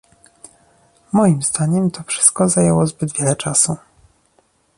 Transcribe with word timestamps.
Moim 1.13 1.41
zdaniem 1.43 1.91
to 1.91 2.03
wszystko 2.03 2.49
zajęło 2.49 2.87
zbyt 2.87 3.13
wiele 3.13 3.35
czasu 3.35 3.77